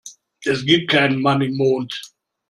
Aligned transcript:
Es 0.43 0.65
gibt 0.65 0.89
keinen 0.89 1.21
Mann 1.21 1.41
im 1.41 1.57
Mond. 1.57 2.01